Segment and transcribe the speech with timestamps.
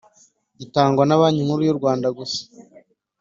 [0.59, 2.41] gitangwa na Banki Nkuru yurwanda gusa